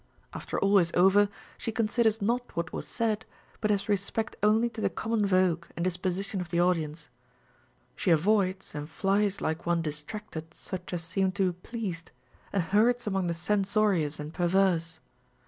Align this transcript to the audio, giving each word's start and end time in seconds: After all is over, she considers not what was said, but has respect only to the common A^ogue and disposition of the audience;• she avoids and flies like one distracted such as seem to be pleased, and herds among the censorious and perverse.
After 0.33 0.59
all 0.59 0.79
is 0.79 0.89
over, 0.95 1.29
she 1.59 1.71
considers 1.71 2.23
not 2.23 2.55
what 2.55 2.73
was 2.73 2.87
said, 2.87 3.23
but 3.59 3.69
has 3.69 3.87
respect 3.87 4.35
only 4.41 4.67
to 4.67 4.81
the 4.81 4.89
common 4.89 5.27
A^ogue 5.27 5.65
and 5.77 5.83
disposition 5.83 6.41
of 6.41 6.49
the 6.49 6.59
audience;• 6.59 7.03
she 7.95 8.09
avoids 8.09 8.73
and 8.73 8.89
flies 8.89 9.41
like 9.41 9.67
one 9.67 9.83
distracted 9.83 10.55
such 10.55 10.91
as 10.91 11.03
seem 11.03 11.31
to 11.33 11.53
be 11.53 11.59
pleased, 11.61 12.09
and 12.51 12.63
herds 12.63 13.05
among 13.05 13.27
the 13.27 13.35
censorious 13.35 14.19
and 14.19 14.33
perverse. 14.33 14.99